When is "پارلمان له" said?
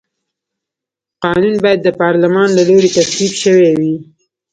2.01-2.63